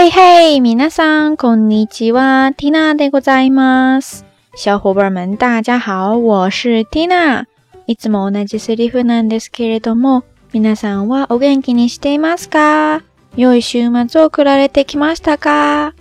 [0.00, 4.22] 嘿嘿，米娜さんこんにちは、Tina でございます。
[4.54, 7.46] 小伙伴们，大家好，我是 Tina。
[7.84, 10.22] いつも同じセリフなんですけれども、
[10.52, 13.02] 皆さんはお元気にしていますか？
[13.34, 15.94] 良い週末を送られてきましたか？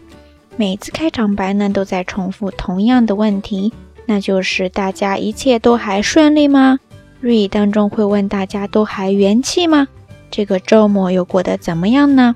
[0.58, 3.74] 每次开场白呢都在重复同样的问题，
[4.06, 6.78] 那就是大家一切都还顺利吗？
[7.20, 9.88] 日语当中会问大家都还元气吗？
[10.30, 12.36] 这个周末又过得怎么样呢？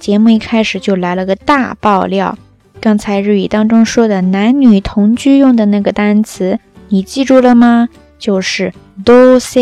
[0.00, 2.36] 节目一开始就来了个大爆料。
[2.80, 7.88] 刚才日语当中说的男女同居用的那个单词，你记住了吗？
[8.18, 8.72] 就是
[9.04, 9.60] “多色”，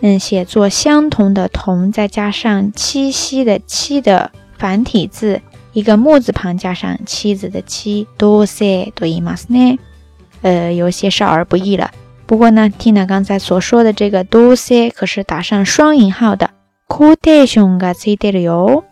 [0.00, 5.42] 嗯，写作相同的“同”，再加上“七夕”的“七”的繁体字，
[5.74, 8.64] 一个木字旁加上“妻子”的“妻”，多色
[8.94, 9.36] 多音吗？
[9.36, 9.78] 是呢。
[10.42, 11.90] 呃，有些少儿不宜了。
[12.24, 16.48] 不过呢，t i n a 刚才所说的这个“多色”，可是打上双引号的
[16.88, 18.84] ，q u o t 可得凶噶吹 i o 哟。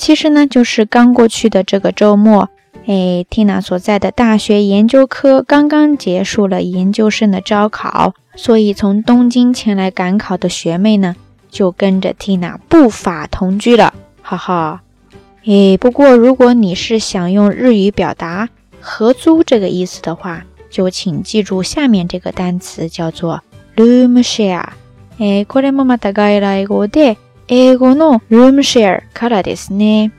[0.00, 2.48] 其实呢，就是刚过去的这个周末，
[2.86, 11.14] 哎，Tina 所在的大学研究科刚刚结束了研究生的招考，所以从东京前来赶考的学妹呢，
[11.50, 14.80] 就跟着 Tina 不法同居了，哈哈。
[15.44, 18.48] 哎，不过如果你是想用日语表达
[18.80, 23.42] 合租这个意思的话，就请记住下面这个单词，叫做
[23.76, 24.64] Roomshare。
[25.18, 27.16] 哎，これもまた外来語で。
[27.52, 30.12] 英語のルームシェアからですね。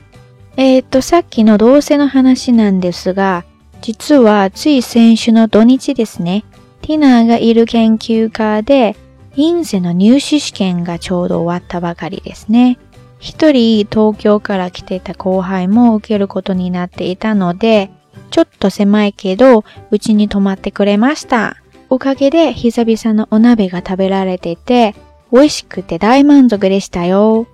[0.58, 3.44] えー、っと、さっきの同性の話なんですが、
[3.80, 6.44] 実はつい先週の土日ですね、
[6.82, 8.94] ティナーがいる研究家で、
[9.34, 12.78] 院生の入試試験がちょうど終わったばかりですね。
[13.18, 17.90] 一人東京から来てた後輩も受けることになっていたので、
[18.30, 21.56] ちょっと狭いけど、うちに泊まってくれました。
[21.88, 24.94] おかげで久々のお鍋が食べられてて、
[25.32, 27.46] 味しくて大満足でしたよ。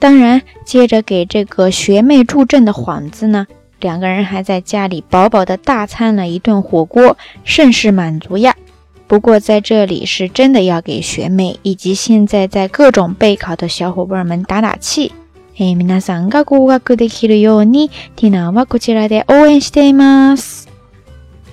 [0.00, 3.46] 当然，借着给这个学妹助阵的幌子呢，
[3.80, 8.56] 两个人还在家里饱饱的大餐了一顿火锅，甚是满足呀。
[9.06, 15.12] 不过在这里是真的要给学妹以及现在在各种备考的小伙伴们打打气。
[15.58, 20.66] え、皆さんが合格できるように、ティナはこちらで応援しています。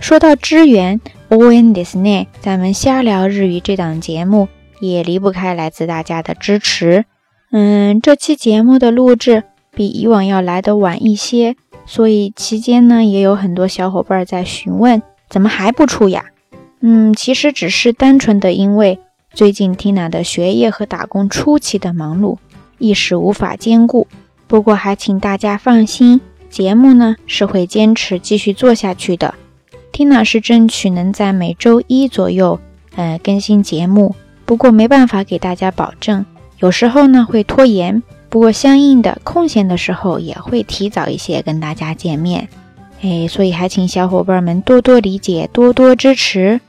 [0.02, 1.00] 说到支援，
[1.30, 4.48] 不问的是呢，咱们瞎聊日语这档节目。
[4.88, 7.06] 也离不开来自大家的支持。
[7.52, 11.56] 嗯，这期节目的录制比以往要来得晚一些，
[11.86, 16.26] 所以期间呢，也有很多小伙伴在询问怎么还不出呀？
[16.82, 19.00] 嗯，其实只是单纯的因为
[19.32, 22.38] 最近 Tina 的学业和打工出奇的忙碌，
[22.78, 24.08] 一时无法兼顾。
[24.48, 29.36] 不过还请大家放心，节目呢是会坚持继续做下去的。
[29.94, 32.60] Tina 是争取能在每周一左右，
[32.96, 34.16] 呃，更新节目。
[34.46, 36.26] 不过没办法给大家保证，
[36.60, 38.04] 有时候呢会拖延。
[38.30, 42.48] 不过相应的空闲的时候也会提早一些跟大家见面。
[43.04, 46.60] 哎，所以还请小伙伴们多多理解，多多支持。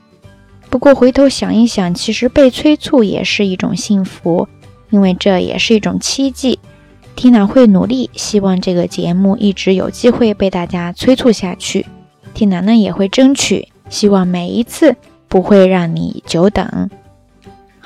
[0.69, 4.47] 不过回头想一想，其实被催促也是一种幸福，
[4.91, 6.59] 因为这也是一种奇迹。
[7.15, 11.85] 缇娜会努力，希望这个节目一直有机会被大家催促下去。
[12.35, 14.95] 缇娜呢也会争取，希望每一次
[15.29, 16.89] 不会让你久等。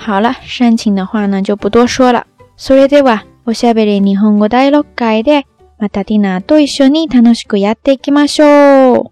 [0.02, 2.26] 好了，煽情的话呢就不多说了。
[2.58, 5.44] それでは、おしゃべり日本語第6回で、
[5.78, 9.12] またディナーと一緒に楽しくやっていきましょ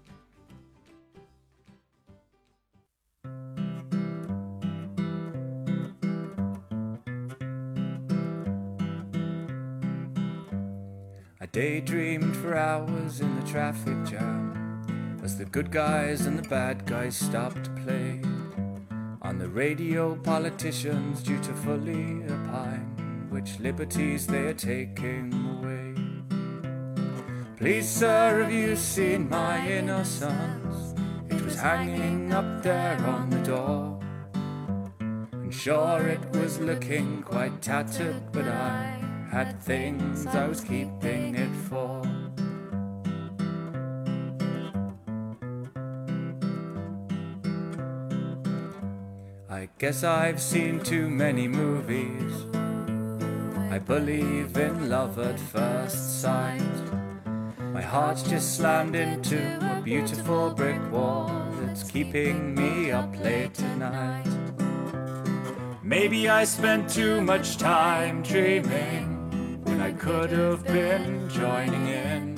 [11.50, 14.52] daydreamed for hours in the traffic jam
[15.24, 18.20] as the good guys and the bad guys stopped to play.
[19.28, 25.94] On the radio, politicians dutifully opine which liberties they are taking away.
[27.58, 30.94] Please, sir, have you seen my innocence?
[31.28, 34.00] It was hanging up there on the door.
[34.98, 38.98] And sure, it was looking quite tattered, but I
[39.30, 42.00] had things I was keeping it for.
[49.78, 52.32] Guess I've seen too many movies.
[53.70, 56.60] I believe in love at first sight.
[57.72, 61.28] My heart just slammed into a beautiful brick wall
[61.60, 64.26] that's keeping me up late tonight.
[65.84, 72.34] Maybe I spent too much time dreaming when I could have been joining in.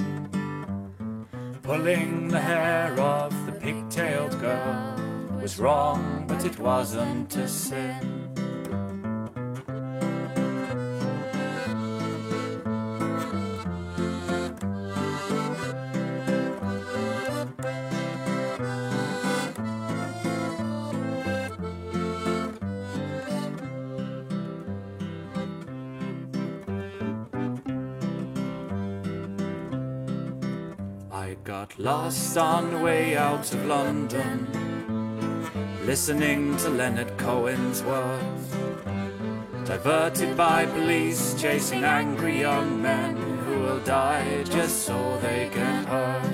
[1.62, 4.89] Pulling the hair of the pigtailed girl
[5.40, 8.19] was wrong, but it wasn't a sin.
[31.44, 34.59] got lost on the way out of London
[35.90, 38.54] listening to Leonard Cohen's words.
[39.64, 46.32] Diverted by police chasing angry young men who will die just so they get hurt.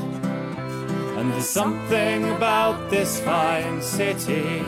[1.16, 4.58] And there's something about this fine city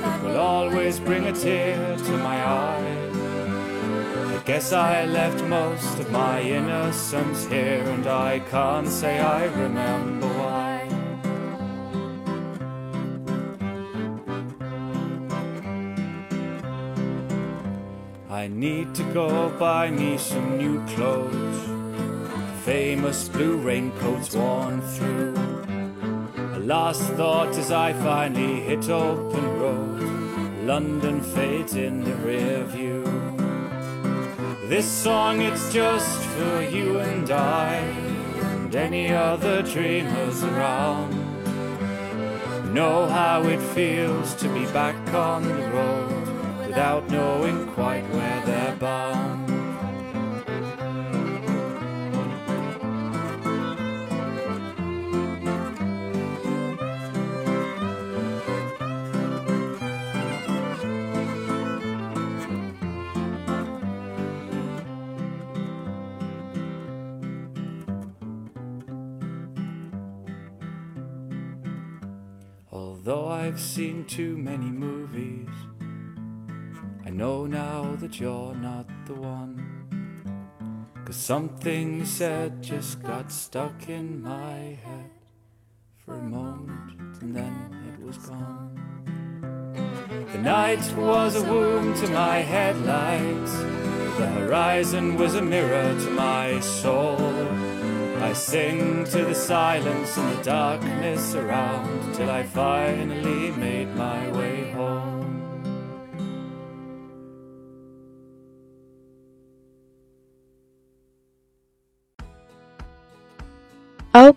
[0.00, 4.36] that will always bring a tear to my eye.
[4.36, 10.33] I guess I left most of my innocence here, and I can't say I remember
[18.44, 21.62] I need to go buy me some new clothes.
[22.62, 25.32] Famous blue raincoats worn through.
[26.52, 30.58] A last thought as I finally hit open road.
[30.66, 33.02] London fades in the rear view.
[34.68, 37.76] This song it's just for you and I,
[38.52, 41.14] and any other dreamers around.
[42.74, 46.03] Know how it feels to be back on the road
[46.74, 49.48] without knowing quite where they're bound.
[72.72, 75.48] Although I've seen too many movies
[77.16, 79.54] know now that you're not the one.
[81.04, 85.10] Cause something you said just got stuck in my head
[85.96, 88.72] for a moment and then it was gone.
[90.32, 93.52] The night was a womb to my headlights,
[94.18, 97.32] the horizon was a mirror to my soul.
[98.22, 104.43] I sing to the silence and the darkness around till I finally made my way.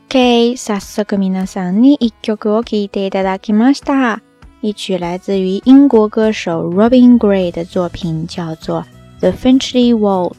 [0.10, 4.22] OK，早速皆さんに一曲を聴いていただきました。
[4.62, 8.86] 一曲来自于英国歌手 Robin Gray 的作品，叫做
[9.20, 10.32] 《The Finchley Waltz》。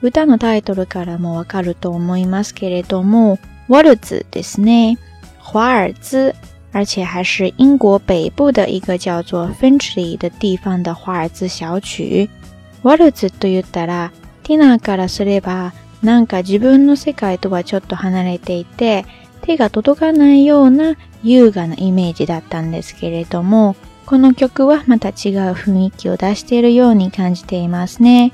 [0.00, 3.38] 歌のタイトルからもわかると思いますけれども、
[3.68, 4.96] ワルツですね，
[5.38, 6.34] 华尔兹，
[6.72, 12.30] 而且还是英国北部的一个叫做 Finchley 的地方的华尔兹小曲。
[12.82, 14.10] ワルツと言ったら、
[14.44, 19.04] ティナーからすればなんか自分の世界とはちょっと離れていて、
[19.42, 25.14] 手が届かないような優雅なイメージだったんですけれども、この曲はまた違う
[25.52, 28.32] 雰囲気を出しているように感じていますね。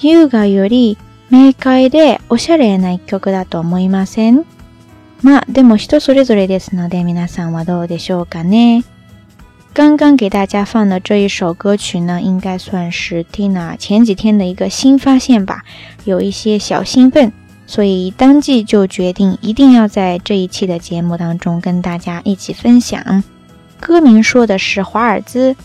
[0.00, 0.98] 優雅より
[1.30, 4.44] 明快でおしゃれな一曲だと思いません
[5.22, 8.84] まあでも人それぞれですので皆さんはどうでしょうかね。
[9.74, 15.64] 刚刚给大家放的这一首歌曲呢，应该算是 Tina 前几天的一个新发现吧，
[16.04, 17.32] 有一些小兴奋，
[17.66, 23.24] 所以当即就决定一定要在这一期的节目当中跟大家一起分享。
[23.80, 25.56] 歌名说的是华尔兹，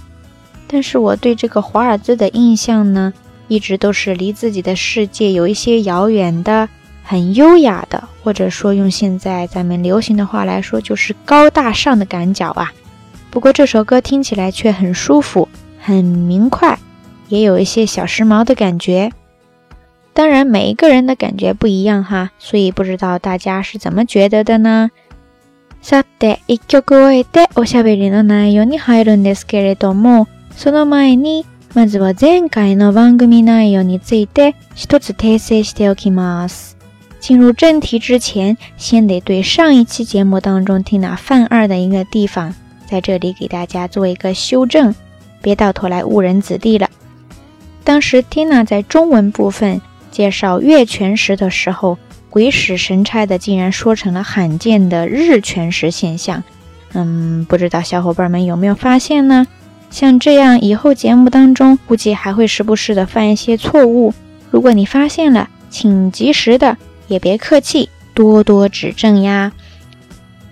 [0.66, 3.14] 但是我对这个华尔兹的印象呢，
[3.48, 6.68] 一直都是离自己的世界有一些遥远的，
[7.04, 12.72] 很优雅的，或者说用现在咱们流行的话来说，就是高大上的感觉啊。
[13.32, 16.80] 不过这首歌听起来却很舒服，很明快，
[17.28, 19.12] 也有一些小时髦的感觉。
[20.14, 24.90] 当然，每一个人的感觉不一样哈，所以不知道大家是怎么觉得的呢？
[25.84, 36.74] さて、一曲終えておしゃべりの内容に入るんですけれども、その前にまずは前回の番組内容について一つ訂正しておきます。
[37.22, 42.54] 进入正题之前，先得对上一期节目当中听了犯二的一个地方。
[42.90, 44.96] 在这里给大家做一个修正，
[45.44, 46.90] 别到头来误人子弟了。
[47.84, 49.80] 当时 Tina 在中文部分
[50.10, 52.00] 介绍月全食的时候，
[52.32, 56.44] 鬼使神差的竟然说成了罕见的日全食现象。
[56.94, 59.46] 嗯，不知道小伙伴们有没有发现呢？
[59.92, 64.12] 像这样，以后节目当中估计还会时不时的犯一些错误。
[64.50, 66.76] 如果你发现了，请及时的，
[67.08, 69.52] 也别客气，多多指正呀。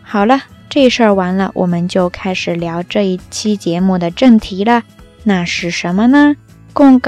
[0.04, 0.44] 好了。
[0.70, 4.84] 这事儿完了，我们就开始聊这一期节目的正题了。
[5.24, 6.36] 那是什么呢？
[6.70, 7.00] 一番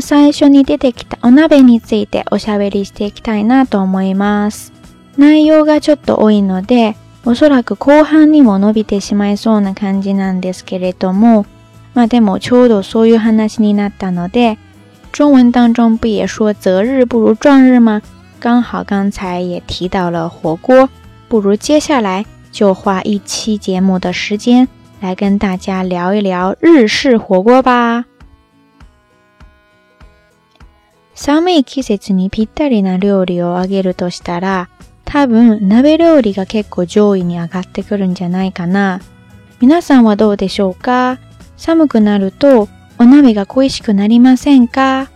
[0.00, 4.72] 最初に出てきたお鍋についておしゃべりしていきたいなと思います。
[5.18, 11.44] 内容がちょっと多いので、おそらく後半にも伸びてしまいそうな感じなんですけれども、
[11.92, 14.56] まあでもちょうどそういう話になったので、
[15.12, 18.00] 中文当中不也说择日不如撞日吗？
[18.40, 20.88] 刚好刚才也提到了火锅。
[21.32, 24.68] 不如接下来就花一期节目的时间
[25.00, 28.04] 来跟大家聊一聊日式火锅吧。
[31.16, 34.66] 寒い季節にぴったりな料理をあげるとしたら、
[35.06, 39.00] 多分鍋料理が結構上位に上がってくるんじゃないかな。
[39.58, 41.16] 皆さんはどうでしょうか
[41.56, 45.08] 寒くなるとお鍋が恋しくなりませんか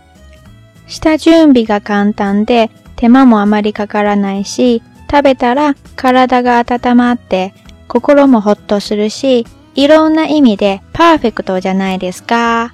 [0.87, 7.53] 下準備が簡単で手間もあまりかからないし、食べたら体が温まって、
[7.87, 12.71] 心もホッとするし、いろんな意味でパーフェクトじゃないですか？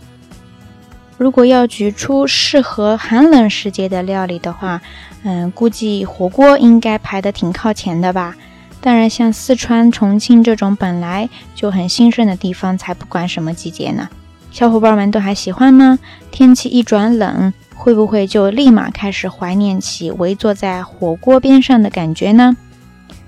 [1.20, 4.82] 如果要举出适合寒冷时节的料理的话，
[5.24, 8.36] 嗯，估计火锅应该排的挺靠前的吧。
[8.82, 14.10] 当然，像四川、重庆这种本来就很兴盛的地方，才不管什么季节呢。
[14.52, 16.00] 小伙伴们都还喜欢吗？
[16.32, 17.54] 天气一转冷。
[17.76, 22.56] 会不会就立马开始怀念起围坐在火锅边上的感觉呢？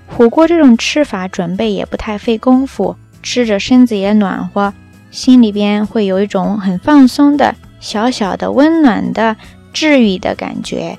[0.07, 4.73] 火锅这种吃法，准备也不太费功夫，吃着身子也暖和，
[5.11, 9.35] 心里边会有一种很放松的、小小的温暖的
[9.73, 10.97] 治愈的感觉。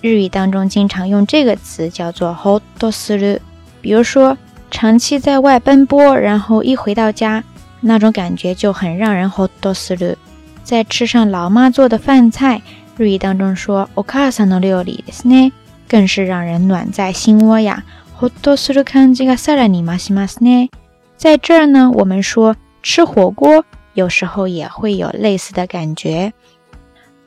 [0.00, 2.36] 日语当中经常用这个词叫做
[2.80, 3.38] “hotosuru”。
[3.80, 4.36] 比如说，
[4.70, 7.42] 长期在外奔波，然后一回到家，
[7.80, 10.16] 那种感觉就很让人 “hotosuru”。
[10.64, 12.60] 再吃上老妈做的饭菜。
[12.98, 15.52] 日语当中说“お母さんの料理”ですね，
[15.88, 17.84] 更是让人暖在心窝呀。
[18.16, 20.70] ほっとする感じがさらに増しますね。
[21.16, 23.64] 在这儿呢，我们说吃火锅，
[23.94, 26.32] 有时候也会有类似的感觉。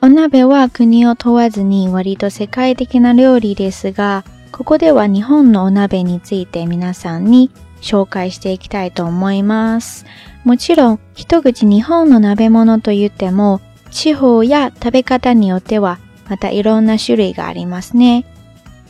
[0.01, 7.49] お鍋は国を問わずに割と世界的な料理ですが、ここでは日本のお鍋について皆さんに
[7.81, 10.05] 紹介していきたいと思います。
[10.43, 13.61] もちろん、一口日本の鍋物と言っても、
[13.91, 18.25] 地方や食べ方によってはまたいろんな種類がありますね。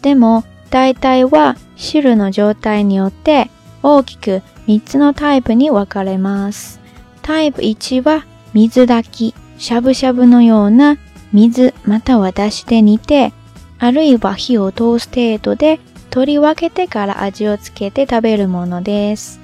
[0.01, 3.49] でも大体は汁の状態によって
[3.83, 6.79] 大きく3つのタイプに分かれます。
[7.23, 10.97] タイプ1は水炊き、しゃぶしゃぶのような
[11.33, 13.33] 水または出汁で煮て、
[13.79, 15.79] あるいは火を通す程度で
[16.11, 19.39] 取り分けてから味をつけて食べるものです。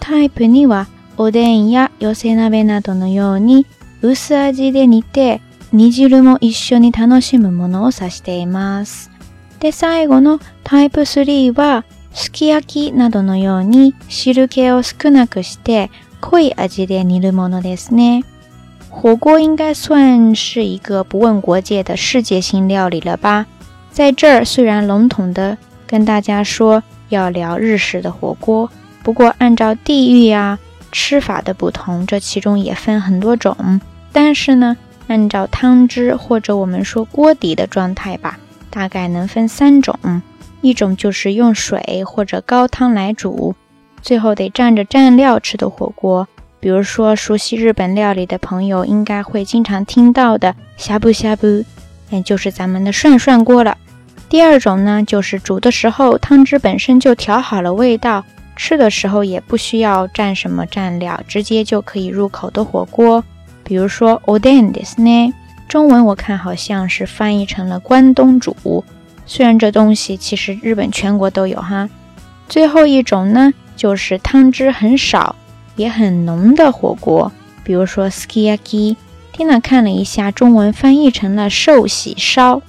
[0.00, 3.66] タイプ2はおでんや寄せ鍋などのように
[4.02, 5.40] 薄味で煮て
[5.72, 9.10] 煮汁も一緒に楽しむものを指しています。
[9.60, 15.90] で、最後のタイプ3は、すき焼きなどのように汁気を少なくして
[16.22, 18.24] 濃い味で煮るものですね。
[18.90, 23.46] 火锅应该算是一个不问国界的世界性料理了吧？
[23.92, 28.70] 在这儿虽然笼统的跟大家说要聊日式的火锅，
[29.02, 30.58] 不过按照地域啊、
[30.98, 33.82] 吃法的不同，这其中也分很多种。
[34.12, 34.74] 但是呢，
[35.08, 38.38] 按照汤汁或者我们说锅底的状态吧，
[38.70, 39.98] 大概能分三种。
[40.62, 43.54] 一种就是用水或者高汤来煮，
[44.00, 46.26] 最后得蘸着蘸料吃的火锅，
[46.60, 51.62] 比如说熟悉日本料理的朋友应该会经常听到的“呷不呷不”，
[52.08, 53.76] 也就是咱们的涮涮锅了。
[54.30, 58.24] 第二种呢，就是煮的时候汤汁本身就调好了味道。
[58.56, 63.22] 吃的时候也不需要蘸什么蘸料，直接就可以入口的火锅，
[63.62, 65.34] 比如说 oden 呢，
[65.68, 68.84] 中文我看好像是翻译成了关东煮。
[69.26, 71.88] 虽然这东西其实日本全国都有哈。
[72.48, 75.36] 最后一种呢，就是汤汁很少
[75.74, 77.30] 也很浓的火锅，
[77.62, 78.96] 比如说 s k i a k i
[79.32, 82.62] 听了看了一下中文翻译成了寿喜烧。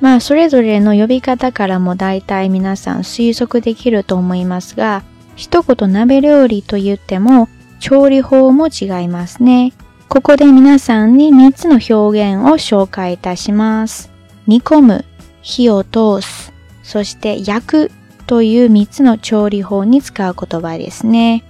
[0.00, 5.02] まあそれぞれの呼び方からもだいたい皆さん推測できると思いますが。
[5.40, 9.72] 一言鍋料理と言っても調理法も違いますね。
[10.08, 11.92] ここで皆さんに3つの表
[12.34, 14.10] 現を紹介いたします。
[14.48, 15.04] 煮込む、
[15.42, 16.52] 火を通す、
[16.82, 17.90] そして焼く
[18.26, 21.44] という3つの調理法に使う言葉ですね。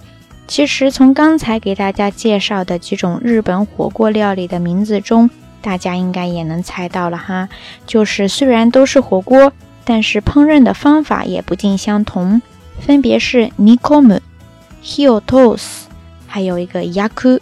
[0.45, 5.31] 其实从刚才给大家介绍的几种日本火锅料理的名字中，
[5.63, 7.49] 大家应该也能猜到了哈，
[7.87, 9.51] 就是虽然都是火锅，
[9.83, 12.39] 但是烹饪的方法也不尽相同。
[12.79, 14.19] 分别是煮込む、
[14.81, 15.85] 火を通す，
[16.27, 17.39] 还有一个焼く。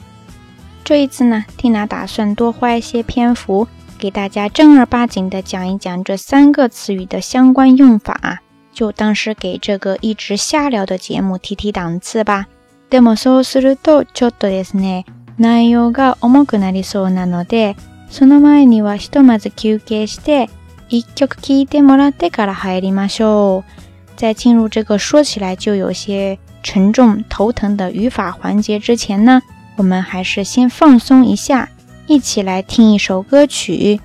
[0.84, 3.68] 这一次呢，缇娜打算多花一些篇幅，
[3.98, 8.42] 给大家正儿八经的讲一讲这三个词语的相关用法，
[8.74, 12.48] 就当是给这个一直瞎聊的节目提提档次吧。
[12.90, 15.06] でもそうするとちょっとですね、
[15.38, 17.76] 内容が重くなりそうなので、
[18.10, 20.50] その前にはひとまず休憩して、
[20.90, 23.87] 一曲聴いてもらってから入りましょう。
[24.18, 29.40] 在进入这个说起来就有些沉重、头疼的语法环节之前呢，
[29.76, 31.70] 我们还是先放松一下，
[32.08, 34.02] 一起来听一首歌曲，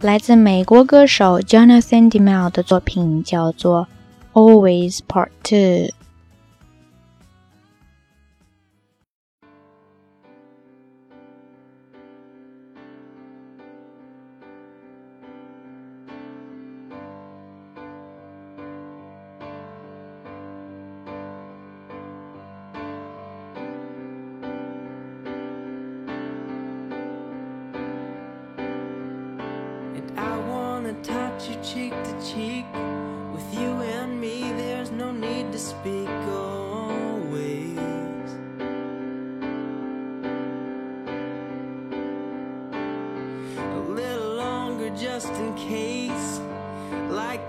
[0.00, 3.86] 来自美国歌手 Jonathan d e m i l l 的作品，叫做
[4.32, 5.56] 《Always Part Two》。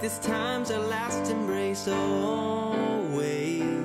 [0.02, 3.81] this time's our last embrace always.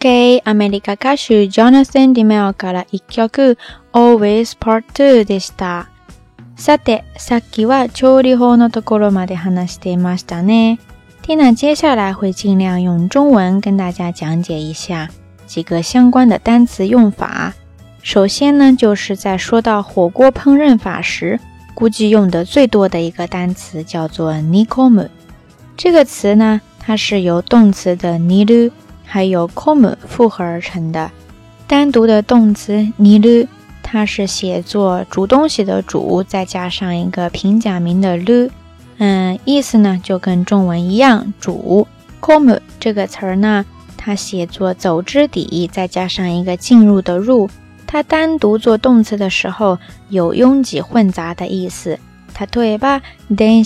[0.00, 3.58] OK，アメリカ歌手 Jonathan Dimeo から一曲
[3.92, 5.90] Always Part Two でした。
[6.54, 10.78] さて、さっきは調理法のところまで話してましたね。
[11.22, 15.08] ティナ接下来会尽量用中文跟大家讲解一下
[15.48, 17.52] 几个相关的单词用法。
[18.00, 21.40] 首先呢，就是在说到火锅烹饪法时，
[21.74, 25.08] 估计用得最多的一个单词叫做 ni komu。
[25.76, 28.70] 这个词呢，它是由动词的 ni lu。
[29.10, 31.10] 还有 c o m u 复合而成的，
[31.66, 33.48] 单独的动词 niu，
[33.82, 38.50] 它是写作主东西的主，再加上一个平假名的 u，
[38.98, 41.88] 嗯，意思呢就跟中文一样，主
[42.20, 43.64] c o m u 这个词儿呢，
[43.96, 47.48] 它写作走之底，再加上一个进入的入，
[47.86, 49.78] 它单独做动词的时候
[50.10, 51.98] 有拥挤混杂的意思。
[52.34, 53.00] 它对吧？
[53.36, 53.64] 电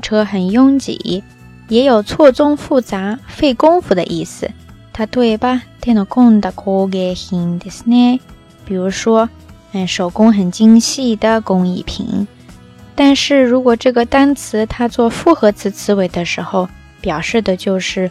[0.00, 1.22] 车很拥挤。
[1.68, 4.50] 也有错综复杂、费功夫的意思，
[4.92, 5.62] 它对吧？
[5.84, 8.20] 手の込んだ工芸品ですね。
[8.66, 9.28] 比如说，
[9.72, 12.26] 嗯，手工很精细的工艺品。
[12.94, 16.68] 但是如果这个单词它做复合词词尾的时候，
[17.00, 18.10] 表示的就是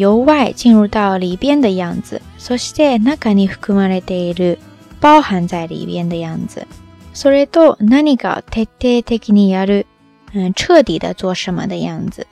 [0.00, 4.56] 由外进入到里边的样子，そして中に含まれている
[5.00, 6.66] 包含在里边的样子。
[7.14, 9.84] それと何か徹底的にやる
[10.32, 12.26] 嗯，彻底的做什么的样子。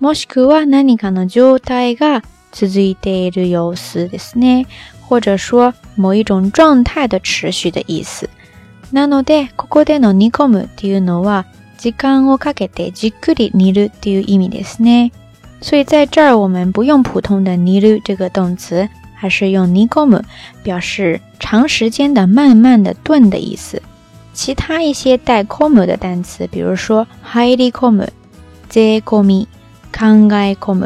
[0.00, 4.66] もしくは何かの状態が続いている様子ですね。
[5.08, 8.28] 或者说某一种状态的持续的意思。
[8.92, 11.44] なのでここでのにこむというのは
[11.78, 15.12] 時間をかけてじっくりにするという意味ですね。
[15.62, 20.22] 所以在这儿我们不用普通的にする这个动词，还是用にこむ
[20.64, 23.80] 表示长时间的、慢慢的炖的意思。
[24.36, 28.12] 其他一些带 “com” 的单词，比如说 h i l y com” m t
[28.68, 29.46] z e com” m
[29.90, 30.84] k a n g a i com”。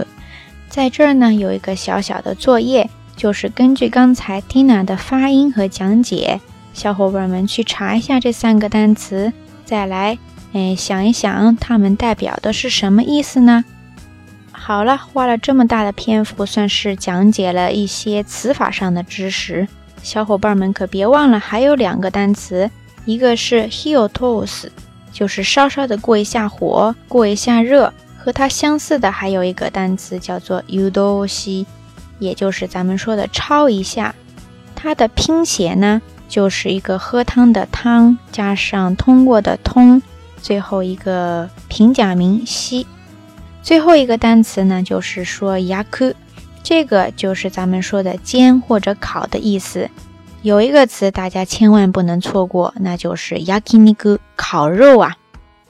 [0.69, 6.41] 在这儿呢，有一个小小的作业，就是根据刚才 t i n a 的发音和讲解，
[6.73, 9.33] 小伙伴们去查一下这三个单词，
[9.65, 10.17] 再来，
[10.53, 13.65] 哎想一想它们代表的是什么意思呢？
[14.53, 19.67] 好了，花了这么大的篇幅，算是讲解了一些词法上的知识。
[20.05, 22.71] 小伙伴们可别忘了，还有两个单词。
[23.07, 24.69] 一个是 heal toes，
[25.13, 27.93] 就是稍稍的过一下火，过一下热。
[28.23, 31.65] 和它相似的还有一个单词叫做 udo xi，
[32.19, 34.15] 也就是咱们说的焯一下。
[34.75, 40.03] 它的拼写呢，就是一个喝汤的汤，加上通过的通，
[40.43, 42.81] 最后一个平假名西。
[42.83, 42.87] i
[43.63, 46.13] 最后一个单词呢，就是说 yaku，
[46.63, 49.89] 这个就是咱们说的煎或者烤的意思。
[50.43, 55.15] 有一个词大家千万不能错过，那就是 y a k i n 烤肉啊。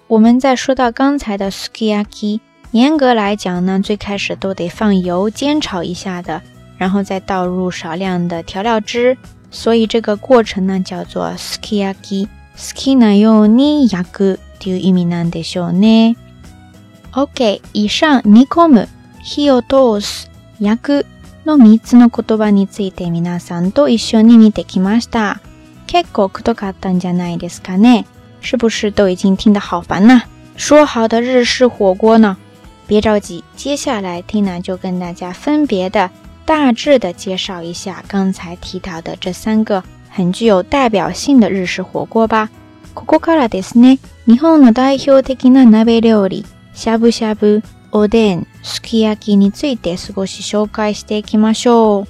[0.07, 6.41] 我们再说到刚才的 s k i y a k i 严格来讲呢，最开始都得放油煎炒一下的，
[6.79, 9.19] 然后再倒入少量的调料汁，
[9.51, 16.15] 所以这个过程呢叫做 s k i y a k i s k i 呢用 ni yaku という意味なんでしょうね。
[17.11, 18.87] OK，以上 nikomu
[19.21, 20.27] 火を通す
[20.61, 21.05] 焼く。
[21.47, 25.41] の三つの言葉について皆さんと一緒に見てきました。
[25.87, 28.07] 結構苦かったんじゃないですかね。
[28.43, 30.23] Shibushi，最近听的好烦呐。
[30.57, 32.37] 说好的日式火锅呢？
[32.87, 36.11] 别着急，接下来丁楠就跟大家分别的、
[36.45, 42.51] 大致的介绍一下刚才提到的这三个很具有代表性的日式火锅吧。
[42.95, 47.63] Coco，kara desu ne，日本の大ヒョテ的な鍋料理、しゃぶしゃぶ。
[47.93, 52.07] おでん、すき焼きについて少し紹介していきましょ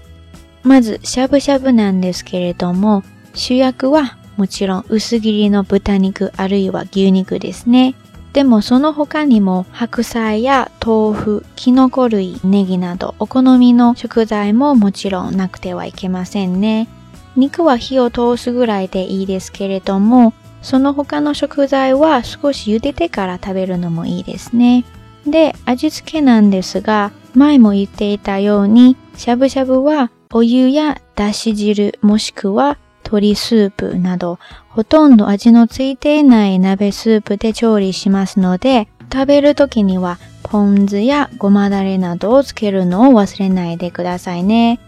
[0.64, 0.68] う。
[0.68, 7.94] まず、しゃぶしゃぶなんですけれども、主役はもちろん薄切りの豚肉あるいは牛肉ですね。
[8.34, 16.88] でもその他にも白菜や豆腐、きのこ類、ネギなどお好みの食材ももちろんなくてはいけませんね。
[17.36, 24.84] 肉は火を通すぐらいでいいですけれども、その他の食材は少し茹でてから食べるのもいいですね。
[25.30, 34.38] で、味付けなんですが、前も言っていたように、しゃぶしゃぶはお湯やだし汁もしくは鶏スープなど、
[34.68, 44.80] ほとんど味のついていない鍋スープで調理しますので、食べる時にはポン酢やごまだれなどをつけるのを忘れないでくださいね。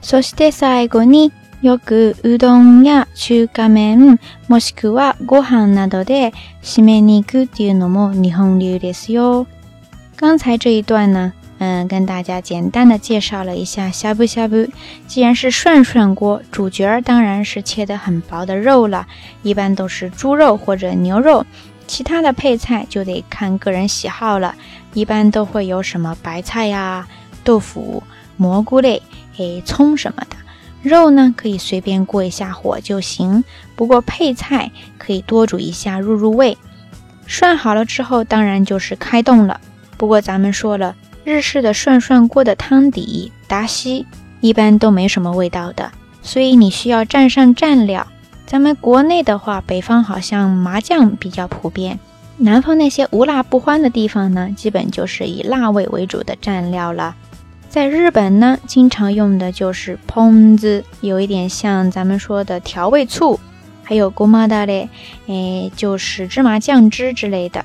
[0.00, 1.32] そして最後に
[1.62, 9.46] よくうどんや中華麺もしくはご飯などで締めに行くっていうのも日本流ですよ。
[10.22, 14.68] 刚才这一段呢，嗯，跟大家简单的介绍了一下呷不呷不。
[15.08, 19.08] 既然是涮涮锅，主角当然是切得很薄的肉了，
[19.42, 21.44] 一般都是猪肉或者牛肉。
[21.88, 24.54] 其他的配菜就得看个人喜好了，
[24.94, 27.08] 一般都会有什么白菜呀、
[27.42, 28.00] 豆腐、
[28.36, 29.02] 蘑菇类、
[29.38, 30.36] 哎葱什么的。
[30.82, 33.42] 肉呢，可以随便过一下火就行，
[33.74, 36.56] 不过配菜可以多煮一下入入味。
[37.26, 39.60] 涮好了之后，当然就是开动了。
[40.02, 44.04] 不过咱们说了，日式的涮涮锅的汤底达西
[44.40, 48.04] 一般都没什么味道的，所以你需要蘸上蘸料。
[48.44, 52.00] 咱们国内的话，北方好像麻酱比较普遍，
[52.38, 57.14] 南方那些无辣不欢的地方呢，基本就是以辣味为主的蘸料了。
[57.68, 63.38] 在日本呢，经常用的就是 p o n z 有一点像咱们说的调味醋，
[63.84, 64.88] 还有 Gomade，
[65.28, 67.64] 哎，就是芝麻酱汁之类的。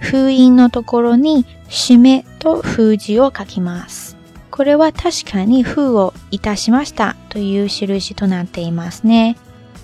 [0.00, 4.16] 封印のところに締めと封じを書きます。
[4.50, 9.36] これは確かに封をいたしましたという印となっていますね。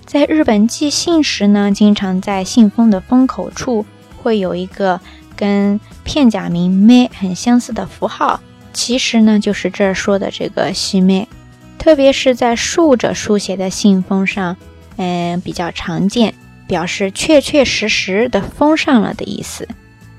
[0.07, 3.85] 在日本寄信时呢，经常在信封的封口处
[4.23, 5.01] 会有一个
[5.37, 8.41] 跟片假名め很相似的符号，
[8.73, 11.27] 其实呢就是这儿说的这个しめ，
[11.79, 14.57] 特别是在竖着书写的信封上，
[14.97, 16.35] 嗯比较常见，
[16.67, 19.69] 表示确确实实的封上了的意思。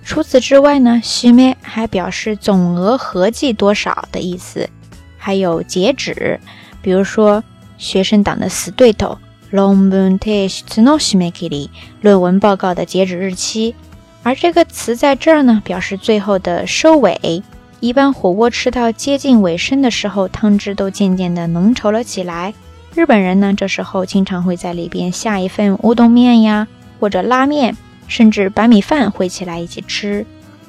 [0.06, 4.70] 除此之外呢西梅 i m e 还表示总额合计多少的意思，
[5.18, 6.40] 还有截止，
[6.84, 7.44] 比如说
[7.80, 9.18] 学生党的死对头
[9.52, 11.50] ，long b u n t i h n o s h i m e k i
[11.50, 11.70] r i
[12.02, 13.74] 论文报告的截止日期。
[14.22, 17.44] 而这个词在这儿呢，表示最后的收尾。
[17.82, 22.54] 一般火锅吃到接近尾声的时候，汤汁都渐渐的浓稠了起来。
[22.96, 26.68] 日本人呢，这时候经常会在里边下一份乌冬面呀，
[27.00, 27.76] 或者拉面。
[28.08, 30.26] 甚至白米饭烩起来一起吃，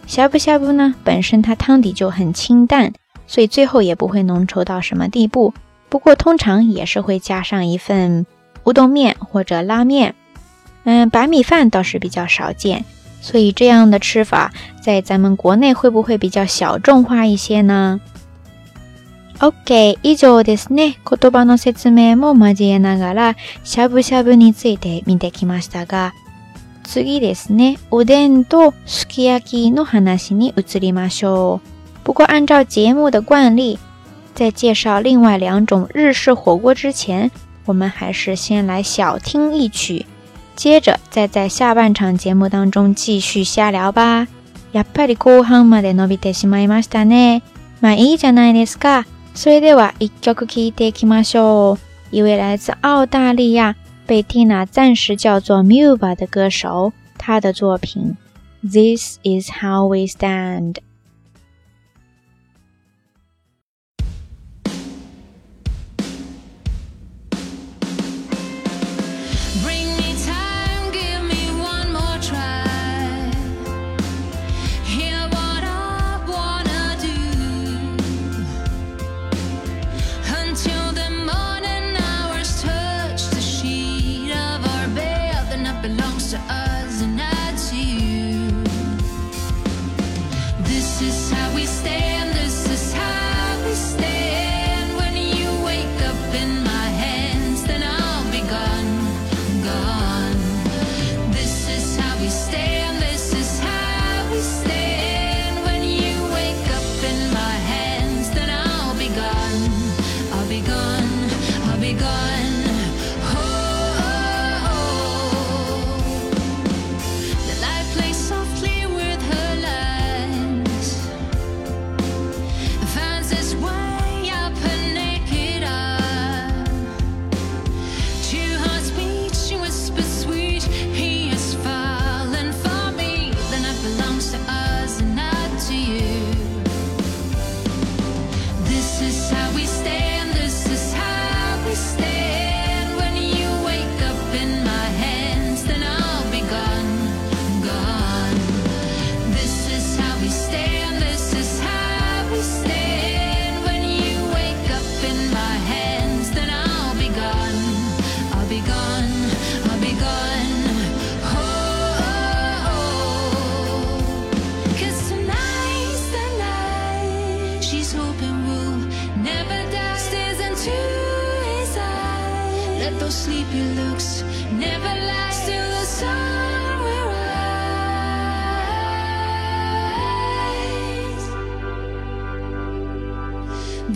[0.09, 0.95] 呷哺呷哺呢？
[1.05, 2.93] 本身它汤底就很清淡，
[3.27, 5.53] 所以最后也不会浓稠到什么地步。
[5.89, 8.27] 不过通常也是会加上一份
[8.65, 10.15] 乌冬面或者拉面。
[10.85, 12.85] 嗯，白米饭倒是比较少见，
[13.21, 18.01] 所以这样的吃法在咱们国内会不会比较小众化一些呢
[19.39, 20.95] ？OK，以上ですね。
[21.05, 26.13] 言葉の説明も交えながら、しゃぶしゃぶについて見てきましたが。
[26.87, 31.61] 次ですね、おでんとすき焼きの話に移りましょう。
[32.05, 33.77] 不过按照节目的惯例，
[34.35, 37.31] 在介绍另外两种日式火锅之前，
[37.67, 40.07] 我们还是先来小听一曲，
[40.55, 44.29] 接着再在下半场节目当中继续下聊吧。
[44.73, 47.43] やっぱり後半まで伸びてしまいましたね。
[47.81, 49.05] まあいいじゃないですか。
[49.35, 51.79] それでは一曲聴いていきましょう。
[52.13, 53.75] 一位来自澳大利亚
[54.07, 58.17] 被 Tina 暂时叫做 m u b a 的歌手，他的作品
[58.73, 60.75] 《This Is How We Stand》。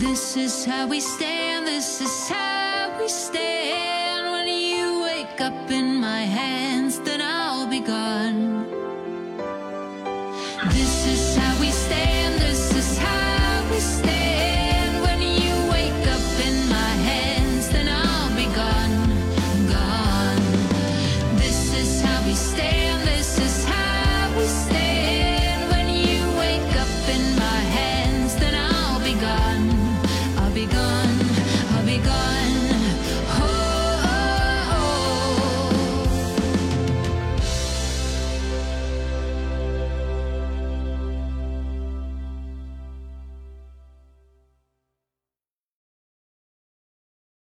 [0.01, 5.80] This is how we stand, this is how we stand when you wake up